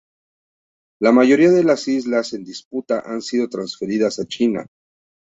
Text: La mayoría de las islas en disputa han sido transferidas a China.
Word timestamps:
La 0.99 1.11
mayoría 1.11 1.51
de 1.51 1.63
las 1.63 1.87
islas 1.87 2.33
en 2.33 2.43
disputa 2.43 3.03
han 3.05 3.21
sido 3.21 3.47
transferidas 3.49 4.17
a 4.19 4.25
China. 4.25 4.65